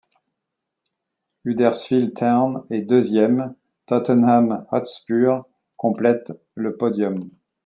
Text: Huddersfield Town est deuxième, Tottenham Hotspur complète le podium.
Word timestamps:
Huddersfield 1.45 2.15
Town 2.15 2.65
est 2.71 2.81
deuxième, 2.81 3.53
Tottenham 3.85 4.65
Hotspur 4.71 5.43
complète 5.77 6.33
le 6.55 6.75
podium. 6.75 7.29